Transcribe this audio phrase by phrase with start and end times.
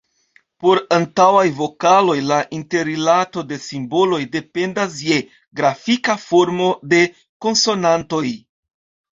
[0.63, 5.21] Por antaŭaj vokaloj la interrilato de simboloj dependas je
[5.61, 7.03] grafika formo de
[7.47, 8.27] konsonantoj.